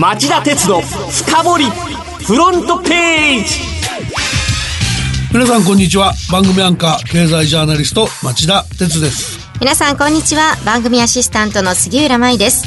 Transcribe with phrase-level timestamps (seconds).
[0.00, 1.64] 町田鉄の深掘り
[2.24, 3.60] フロントページ。
[5.30, 6.14] 皆さんこんにちは。
[6.32, 9.38] 番組アンカー経済ジャーナリスト町田鉄です。
[9.60, 10.56] 皆さんこんにちは。
[10.64, 12.64] 番組アシスタントの杉浦舞です。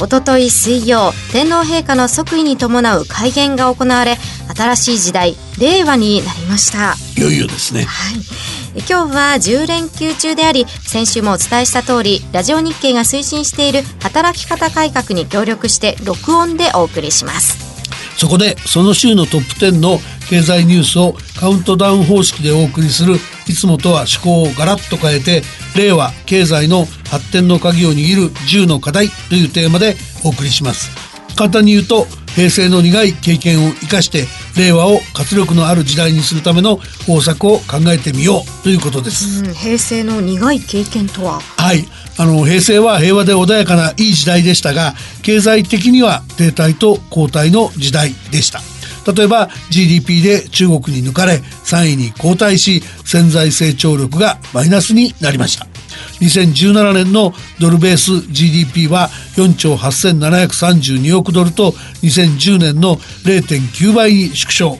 [0.00, 4.16] おととい水曜天皇陛下の即位に伴う改元が行われ
[4.56, 6.94] 新しい時代令和になりました。
[7.20, 7.82] いよいよですね。
[7.82, 17.68] はい今日は10連休中であり先週もお伝えした通りラジオ日経が推進している働き方改革に協力して録音でお送りします。
[18.18, 23.14] そこでその週のトップ10の経済ニュースをカウントダウン方式でお送りする
[23.46, 25.42] いつもとは趣向をガラッと変えて
[25.76, 30.90] 令和経済の発展の鍵を握る10の課題というテーマでお送りします。
[31.36, 34.26] 簡単に言うと平成の苦い経験を生かして
[34.58, 36.76] 令和を活力のある時代にするための
[37.06, 41.40] 方策を考えてみようということです、うん、平成の苦い経験とは？
[41.40, 41.86] はい。
[42.18, 48.60] あの平成は平和で穏やかないい時代でしたが経済的には停滞と後退の時代でした。
[49.10, 55.66] 例えば GDP で中国に抜かれ3位に後退し潜在成長力がマイナスになりました
[56.20, 64.78] 2017年のドルベース GDP は4兆8732億ドルと2010年の0.9倍に縮小。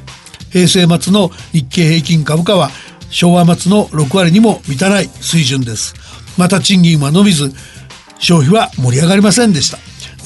[0.50, 2.70] 平成末の日経平均株価は
[3.10, 5.94] 昭和末の6割にも満たない水準です。
[6.38, 7.52] また賃金は伸びず
[8.18, 9.78] 消費は盛り上がりませんでした。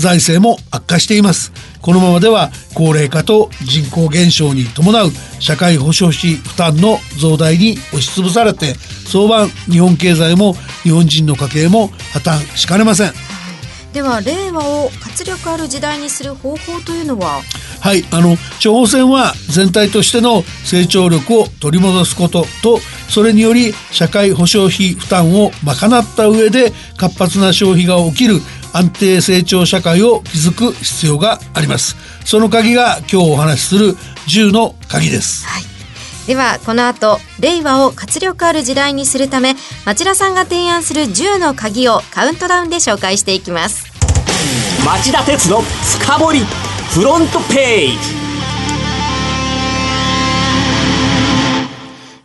[0.03, 1.53] 財政も悪化しています。
[1.81, 8.75] このままでは高齢化と人口減少に伴う社会保障費負担の増大に押しつぶされて
[9.07, 13.13] 早晩日本経済も日本人の家計も破綻しかねません。
[13.93, 17.43] では令和を活力ある時代にする方法というのは？
[17.81, 22.79] はいあの地方選は全体としての成長力を取り戻すことと
[23.09, 28.41] それにより社会保障費負担を賄った上で活発な消費が起きる
[28.73, 31.97] 安定成長社会を築く必要があります。
[32.25, 33.95] その鍵が今日お話しする
[34.29, 35.63] 10の鍵です、はい。
[36.27, 43.87] ではこの後令和を活力ある時代にするため町田さんが提案する10の鍵をカウントダウンで紹介していきます。
[44.87, 46.41] 町田鉄の深掘り
[46.95, 47.91] フロントペー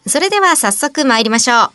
[0.04, 0.10] ジ。
[0.10, 1.72] それでは早速参りましょう。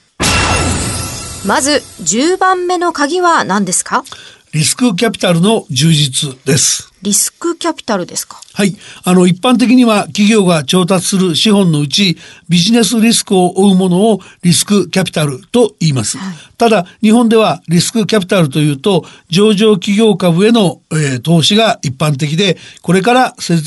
[1.47, 4.05] まず10番目の鍵は何ですか？
[4.53, 6.93] リスクキャピタルの充実です。
[7.01, 8.39] リスクキャピタルですか？
[8.53, 8.77] はい。
[9.03, 12.19] あの、一般的には企業が調達する資本のうち、
[12.51, 16.19] ビジネスリスクを負うものをリスクキャピタルと言います。
[16.19, 23.63] はい、ただ、日本ではリスクキャピタルというと、上場企業株への、えー、投資が一般的で、これから設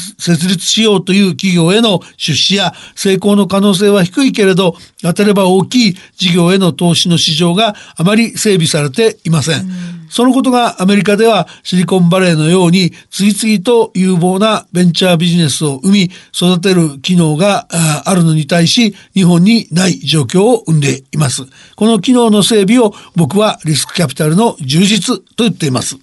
[0.47, 10.04] 立しようという企業への出資や成功の可能性は低いけれど、当てれば大きい事業への投資の市場があまり整備されていません。
[10.05, 17.67] うんそのことがアメリカではシリコンバレーのように次々と有望なベンチャービジネスを生み育てる機能が
[18.05, 21.43] あるのに対し日本にない状況を生んでいます。
[21.75, 25.97] この機能の整備を僕はリスクキャピタルの充実と言っています。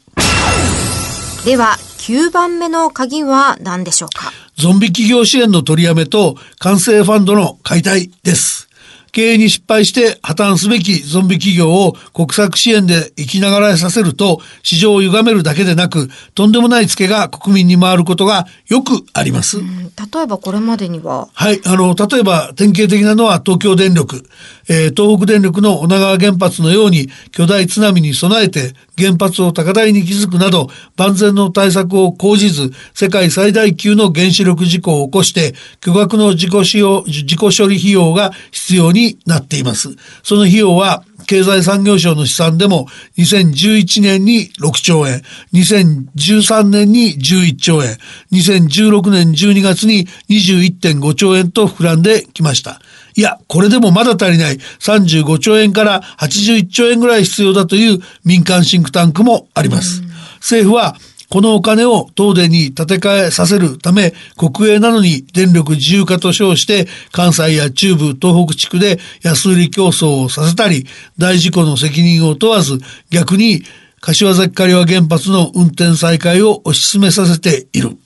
[1.45, 4.33] では9番目の鍵は何でしょうか？
[4.57, 8.69] ゾンビ企業支援の取りやめと完成ファンドの解体です。
[9.13, 19.59] 経営に失敗して破綻すべきゾンビ企業を国策支援で生きながらさせると市場を歪めるだけでなくとんでもないツケが国民に回ることがよくあります。
[19.61, 21.29] 例えばこれまでには？
[21.35, 24.25] はい、あの、例えば典型的なのは東京電力、
[24.71, 39.97] えー、東北電力の女川原発のように巨大津波に備えて原発を高台に築くなど万全の対策を講じず世界最大級の原子力事故を起こして巨額の自己使用自己処理費用が必要になっています。
[40.23, 47.97] その費用は経済産業省の試算でも2011年に6兆円、2013年に11兆円、
[48.33, 52.81] 2016年12月に21.5兆円と膨らんできました。
[53.15, 60.03] いや、これでもまだ足りない35兆円から81兆円ぐらい必要だという民間シンクタンクもあります。
[60.41, 60.97] 政府は
[61.33, 70.87] このお金を東電に建て替えさせるため、国営なのに電力自由化と称して、関西や中部、東北地区で安売り競争をさせたり、
[71.17, 73.63] 大事故の責任を問わず、逆に
[74.03, 77.97] 柏崎刈羽原発の運転再開を推し進めさせている。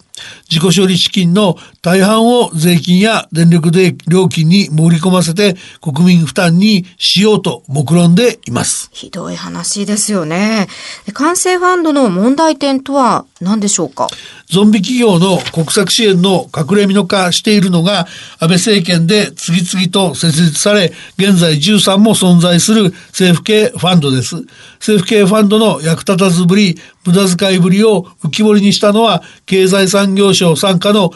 [0.50, 8.88] 自己処理資金の大半を税金や電力で料金に盛り込ませて国民負担にしようと目論んでいます。
[8.92, 10.68] ひどい話ですよね。
[11.14, 14.08] 完成ファンドの問題点とは何でしょうか？
[14.48, 18.06] ゾンビ企業の国策支援の隠れ蓑化しているのが
[18.38, 24.36] 安倍政権で次々と設立され現在13も存在する政府系ファンドです。
[24.78, 31.10] 政府系ファンドの役立たずぶり、無駄遣いぶりを浮き彫りにしたのは経済産業省傘下の老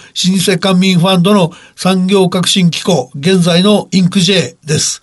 [0.45, 5.03] 舗官民ファンドの産業革新機構現在のインク J です。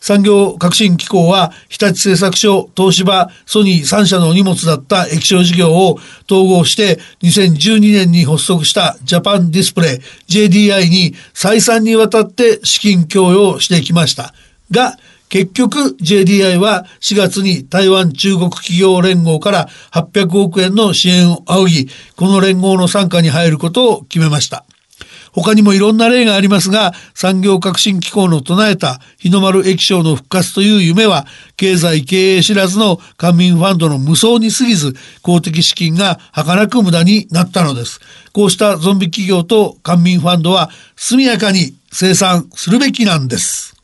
[0.00, 5.98] 産業革新機構は日立製作所、東芝、ソニー3社の荷物だった液晶事業を
[6.30, 14.32] 統合して2012年に発足したジャパンディスプレイ JDI に再三にわたって資金供与してきました。
[14.70, 14.96] が、
[15.30, 24.64] 結局 JDI は4月に台湾中国企業連合から800億円の支援を仰ぎ、この連合の参加に入ることを決めました。
[25.32, 38.00] 他にもいろんな例がありますが、産業革新機構の唱えた日の丸液晶の復活という夢は、経済経営知らずの官民ファンドの無双に過ぎず、公的資金が儚く無駄になったのです。
[38.32, 43.79] こうしたゾンビ企業と官民ファンドは速やかに生産するべきなんです。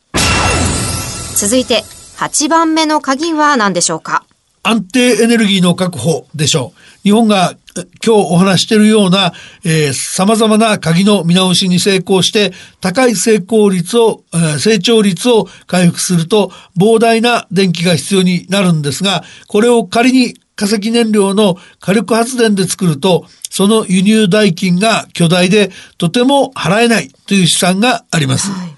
[1.37, 1.83] 続いて、
[2.17, 4.25] 8番目の鍵は何でしょうか？
[4.63, 6.79] 安定エネルギーの確保でしょう。
[7.03, 7.55] 日本が
[8.03, 25.69] 今日お話しているような、えー、様々な鍵の見直しに成功して、高い成功率を、えー、成長率を回復すると、膨大な電気が必要になるんですが、これを仮に化石燃料の火力発電で作ると、その輸入代金が巨大で
[25.99, 28.49] とても払えないという試算があります。
[28.49, 28.76] はい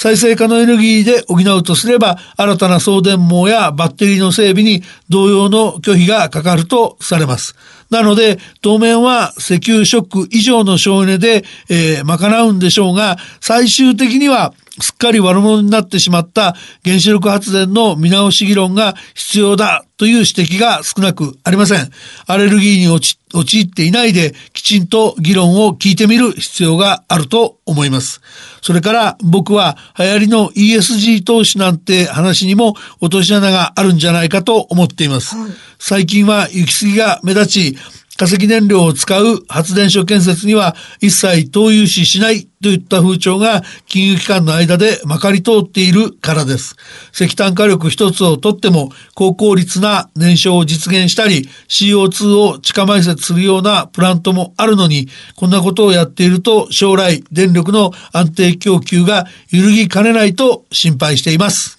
[0.00, 7.54] 再生可能エネルギーで補うとすれば、新たな送電網やバッテリーの整備に同様の拒否がかかるとされます。
[7.90, 21.90] なので、当面は石油ショック以上の省エネで、えー、賄うんでしょうが、最終的にはすっかり悪者になってしまった原子力発電の見直し議論が必要だという指摘が少なくありません。
[22.26, 28.20] アレルギーに陥っていないできちんと議論を聞いてみる必要があると思います。
[28.62, 35.36] それから僕は流行りの ESG 投資なんて話にも落とし穴があるんじゃないかと思っています。
[35.78, 37.78] 最近は行き過ぎが目立ち、
[38.20, 46.76] 化石燃料を使う発電所建設には一切投融資しないといった風潮が金融機関の間でまかり通っているからです。
[47.14, 61.78] 石炭火力一つをとっても高効率な燃焼を実現したり CO2 を地下埋設するようなプラントもあるのにこんなことをやっていると将来電力の安定供給が揺るぎかねないと心配しています。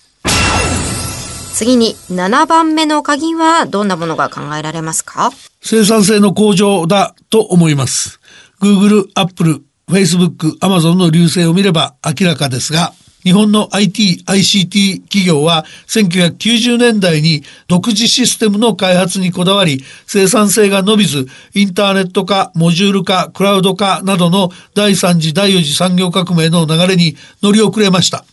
[1.53, 5.31] 次に7番目の鍵はどんなものが考えられますか？
[5.61, 8.19] 生産性の向上だと思います。
[8.61, 12.93] Google、Apple、Facebook、Amazon の流星を見れば明らかですが、
[13.23, 28.25] 日本の IT、ICT 企業は1990年代に独自システムの開発にこだわり生産性が伸びずインターネット化、モジュール化、クラウド化などの第3次第4次産業革命の流れに乗り遅れました。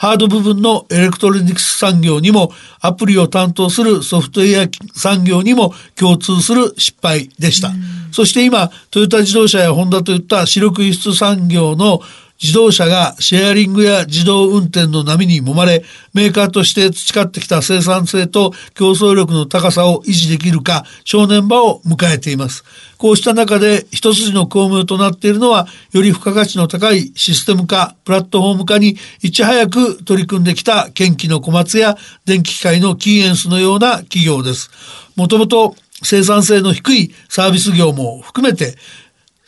[0.00, 7.70] ハード部分のエレクトロニクス産業にもアプリを担当するソフトウェア産業にも共通する失敗でした。
[8.10, 12.00] そして今、トヨタ自動車やホンダといった主力輸出産業の
[12.42, 15.84] 自動車がシェアリングや自動運転の波に揉まれ、
[16.14, 22.64] メーカーとして培ってきた生産性と競争力の高さを維持できるか、正念場を迎えています。
[22.96, 34.70] こうした中で一筋の光明となっているのは、より付加価値の高いシステム化、プラットフォーム化にいち早く取り組んできた県機の小松や電気機械のキーエンスのような企業です。
[35.14, 38.76] もともと生産性の低いサービス業も含めて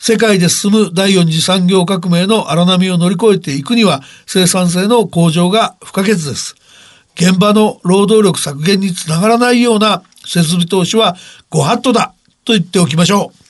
[0.05, 6.55] 世界で進む第4次産業革命の荒波を乗り越えていくには生産性の向上が不可欠です。
[7.15, 11.15] 現場の労働力削減につながらないような設備投資は
[11.49, 13.42] ご法度だと言っておきましょう。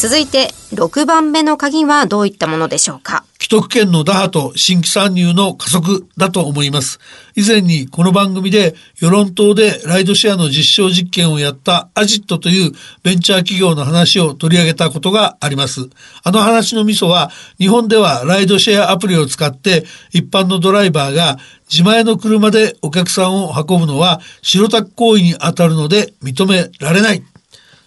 [0.00, 3.22] 続いて6番目の鍵はどういったものでしょうか？
[3.38, 6.98] 既得権の打破と新規参入の加速だと思います。
[7.36, 15.90] 以前にこの番組で世論党でライドシェアの実証実験をやったアジットというベンチャー企業の話を取り上げたことがあります。
[16.24, 21.36] あの話のミソは日本ではライドシェアアプリを使って一般のドライバーが
[21.70, 27.22] 自前の車でお客さんを運ぶのは白タク行為に当たるので認められない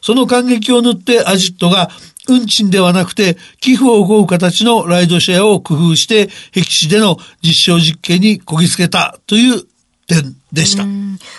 [0.04, 1.90] その感激を塗ってアジットが
[2.28, 9.64] 運賃ではなくて寄付を請う形のライドシェアを工夫して僻地での実証実験にこぎつけたという
[10.08, 10.86] 点でした。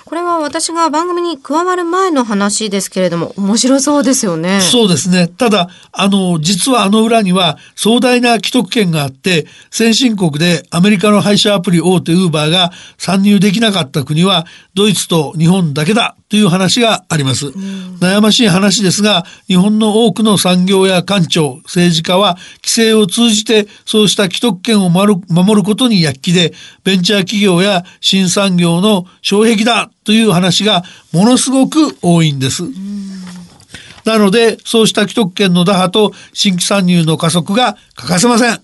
[0.04, 4.60] これは私が番組に加わる前の話ですけれども、面白そうですよね。
[4.60, 5.28] そうですね。
[5.28, 17.46] ただ、あの、実はあの裏には壮大な既得権があって、先進国でアメリカの配車アプリ大手ウーバーが参入できなかった国は、ドイツと日本だけだという話があります。
[18.00, 25.20] 悩ましい話ですが、日本の多くの産業や官庁、政治家は規制を通じてそうした既得権を守
[25.54, 26.52] ることに躍起で、
[26.82, 32.64] ベンチャー企業や新産業の障壁だという話がものすごく多いんです。
[34.04, 38.60] なので、そうした既得権の打破と新規参入の加速が欠かせません。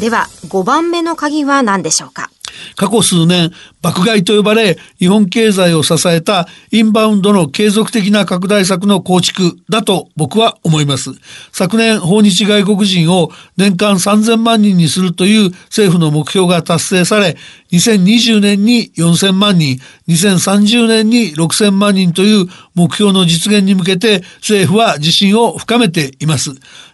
[0.00, 2.30] では、5番目の鍵は何でしょうか？
[2.74, 3.52] 過去数年、
[3.84, 11.10] 爆買いと呼ばれ、日本経済を支えたインバウンドの継続的な拡大策の構築だと僕は思います。
[11.52, 17.36] 昨年、訪日外国人を年間3000万人にするという政府の目標が達成され、
[17.72, 26.52] 2020年に4000万人、2030年に6000万人という目標の実現に向けて政府は自信を深めています。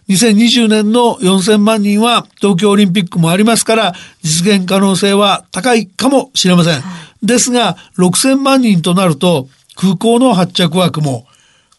[0.09, 6.80] 2020年の4000万人は東京オリンピックもありますから実現可能性は高いかもしれません。
[7.23, 11.25] ですが6000万人となると空港の発着枠も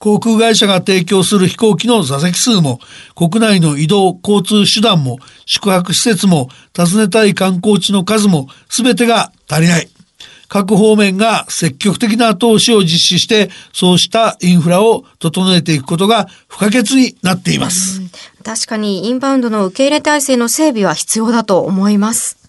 [0.02, 2.80] 航空会社が提供する飛行機の座席数も、
[3.14, 9.88] 国内の移動交通手段も、宿泊施設も、訪ねたい観光地の数も、すべてが足りない。
[10.48, 18.02] 各方面が積極的な投資を実施して、そうしたインフラを整えていくことが不可欠になっています。
[18.44, 22.41] 確かにインバウンドの受け入れ体制の整備は必要だと思います。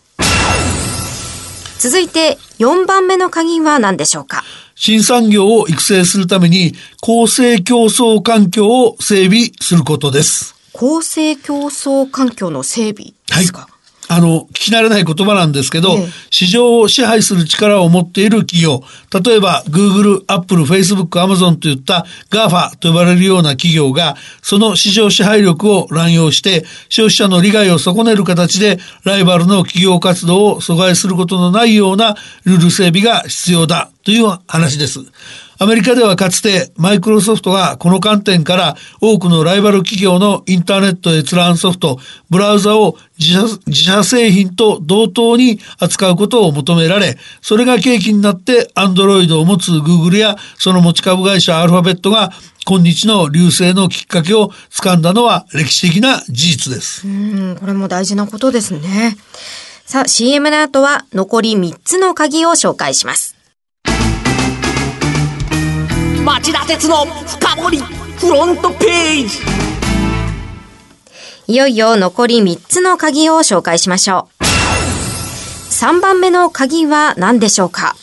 [1.84, 4.42] 続いて4番目の鍵は何でしょうか？
[4.74, 10.56] 新産業を育成するために公正競争環境を整備することです。
[10.72, 13.73] 公正競争環境の整備ですか、はい
[14.16, 18.84] あの、聞き慣れない言葉なんですけど、ええ、市場を支配する力を持っている企業、
[19.24, 32.16] 例えば Google、Apple、Facebook、Amazon といった GAFA と呼ばれるような企業が、その市場支配力を乱用して、消費者の利害を損ねる形で、ライバルの企業活動を阻害することのないような
[32.46, 35.00] ルール整備が必要だという話です。
[35.60, 52.32] アメリカではかつてマイクロソフトがこの観点から多くのライバル企業のインターネット閲覧ソフト、ブラウザを自社自社製品と同等に扱うことを求められ、それが契機になってアンドロイドを持つ Google やその持ち株会社アルファベットが
[52.66, 57.08] 今日の流星のきっかけを掴んだのは歴史的な事実です。
[57.08, 57.12] う
[57.54, 59.16] ん、これも大事なことですね。
[59.86, 63.43] さあ、CM の後は残り3つの鍵を紹介します。
[66.44, 69.40] 町田鉄の深掘りフロントページ
[71.48, 74.44] いよいよ残り3つの鍵を紹介しましょう。
[75.72, 77.96] 3番目の鍵は何でしょうか？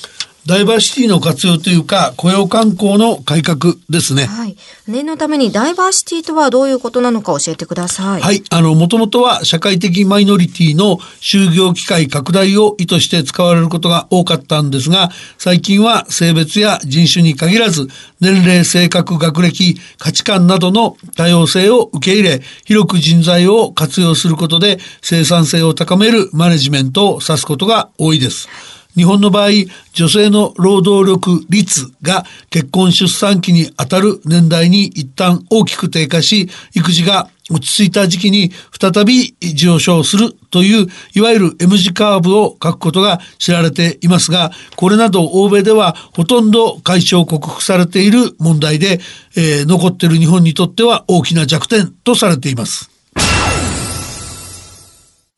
[0.47, 4.25] ダイバーシティの活用というか、雇用慣行の改革ですね。
[4.25, 4.57] はい。
[4.89, 8.23] 念のためにダイバーシティとはどういうことなのか教えてください。
[8.23, 8.43] はい。
[8.51, 17.89] あの、もともとは社会的マイノリティの就業機会拡大を意図して使われることが多かったんですが、最近は性別や人種に限らず、
[18.21, 28.49] 年齢、性格、学歴、価値観などの多様性を受け入れ、広く人材を活用することで生産性を高めるマネジメントを指すことが多いです。
[28.97, 29.51] 日本の場合、
[29.93, 49.01] 女性の労働力率が結婚出産期にあたる年代に一旦大きく低下し、育児が落ち着いた時期に再び上昇するという、いわゆる M 字カーブを書くことが知られていますが、これなど欧米ではほとんど解消克服されている問題で、
[49.37, 52.91] えー、残っている日本にとっては大きな弱点とされています。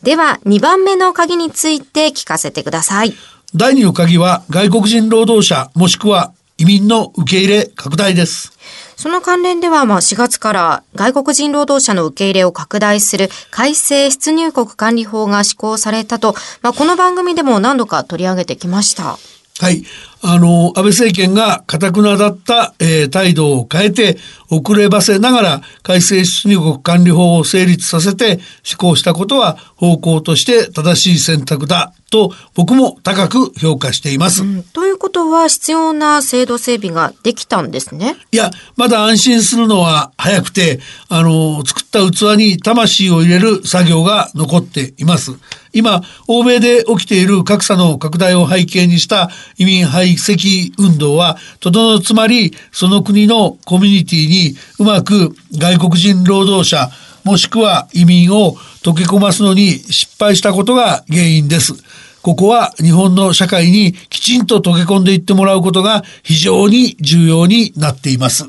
[0.02, 3.14] では、2番目の鍵について聞かせてください。
[3.54, 8.52] 第二の鍵は外国人労働者もしくは移民の受け入れ拡大です。
[8.96, 19.18] その関連では、まあ4月から外国人労働者の受け入れを拡大する改正出入国管理法が施行されたと、まあ、この番組でも何度か取り上げてきました。
[19.58, 19.84] はい。
[20.22, 24.18] あの、安倍政権が堅くなだった、えー、態度を変えて、
[24.52, 34.42] 遅ればせながら改正出入国管理法を成立させて施行したことは方向として正しい選択だと僕も高く評価しています。
[34.42, 38.16] うん、ということは必要な制度整備ができたんですね。
[38.30, 45.32] いや、まだ安心するのは早くて、あの、作った器に魂を入れる作業が残っています。
[45.72, 56.90] 今、欧米で起きている格差の拡大を背景にした移民排斥運動は、とどのつまり、その国のコミュニティにうまく外国人労働者、
[57.24, 61.74] もしくは移民を溶け込ますのに失敗したことが原因です。
[62.22, 68.48] ここは日本の社会にきちんと溶け込んでいってもらうことが非常に重要になっています。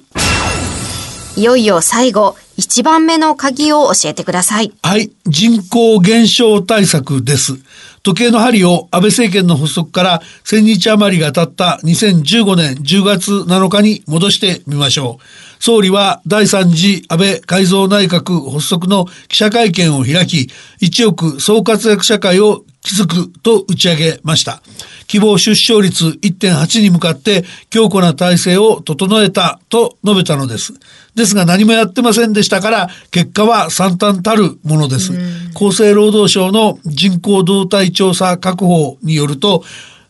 [1.36, 4.72] いよいよ最後、一番目の鍵を教えてください。
[4.84, 5.10] はい。
[5.26, 7.58] 人口減少対策です。
[8.04, 15.64] 時計の針を安倍政権の発足から1000日余りが経った2015年10月7日に戻してみましょう。
[15.64, 20.50] 総理は第3次安倍改造内閣発足の記者会見を開き、
[20.82, 24.62] 1億総活躍社会を築くと打ち上げました。
[25.08, 30.74] 希望出生率1.8に向かって強固な体制を整えたと述べたのです。
[31.16, 35.14] ですが何もやってませんでしたから結果は惨憺たるものです。
[35.56, 39.64] 厚生労働省の人口動態調査確保によると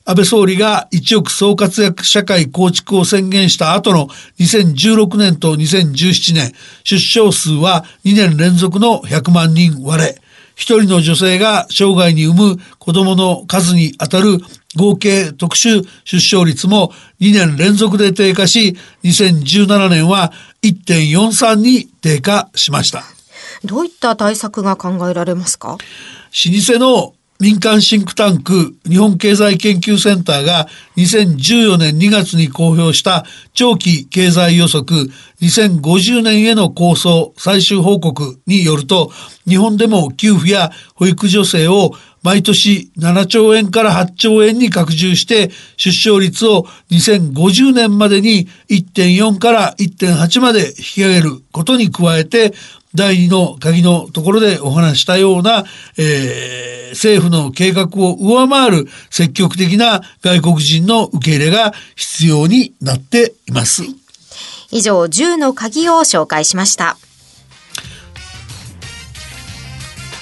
[0.06, 4.08] 安倍総理が一億総活躍社会構築を宣言した後の
[4.38, 10.22] 2016年と2017年、出生数は2年連続の100万人割れ、
[10.56, 14.40] 一人の女性が生涯に産む子供の数にあたる
[14.76, 23.04] 合計特殊出生率も2年連続で低下し、2017年は1.43に低下しました。
[23.64, 25.78] どういった対策が考えられますか？
[25.78, 25.78] 老
[26.74, 27.14] 舗の
[27.44, 34.96] 民間シンクタンク日本経済研究センターが2014年2月に公表した長期経済予測
[35.42, 39.12] 2050年への構想最終報告によると
[39.46, 41.92] 日本でも給付や保育助成を
[42.24, 52.54] 毎年7兆円から8兆円に拡充して出生率を2050年までに1.4から1.8まで引き上げることに加えて
[52.96, 55.66] 第二の鍵のところでお話したような、
[55.98, 63.84] えー、政府の計画を上回る積極的な外国人の受け入れが必要になっています。
[64.72, 66.98] 以上、10の鍵を紹介しました。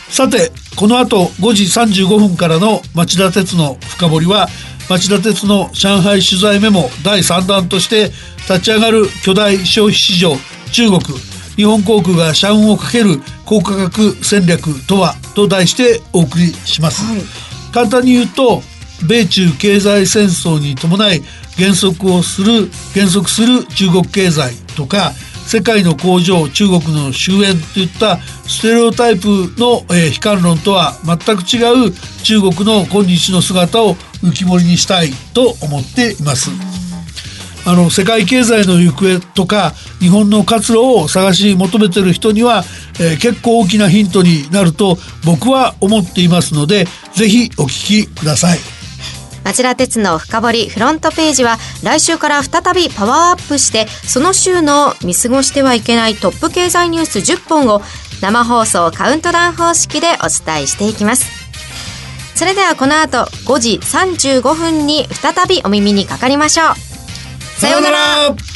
[0.10, 4.50] さて、この後5時35分からの町田鉄の深掘りは、
[4.90, 8.12] 町田鉄の上海取材メモ第3弾として
[8.50, 10.36] 立ち上がる巨大消費市場
[10.74, 17.22] 中国日本航空が社運をかける高価格戦略とはと題してお送りします、はい、
[17.74, 18.62] 簡単に言うと
[19.08, 21.22] 米中経済戦争に伴い
[21.58, 25.12] 減速をする減速する中国経済とか
[25.46, 28.18] 世界の工場中国の終焉といった
[28.48, 29.28] ステレオタイプ
[29.58, 31.92] の、えー、悲観論とは全く違う
[32.24, 36.71] 中国の今日の姿を浮き彫りにしたいと思っています。
[37.66, 42.64] あの世界経済の行方とか日本の活路を探し求めてる人には、
[43.00, 48.60] えー、結構大きなヒントになると僕は思っていますのでぜひお聞きください。
[49.44, 57.82] 町田鉄の深掘りフロントページは来週から再びパワーアップしてその週の見過ごしてはいけないトップ経済ニュース10本を
[58.22, 61.26] 生放送カウントダウン方式でお伝えしていきます。
[62.36, 66.91] それではこの後5時35分に再びお耳にかかりましょう。
[67.62, 68.51] さようなら。